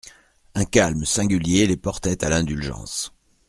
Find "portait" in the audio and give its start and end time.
1.77-2.23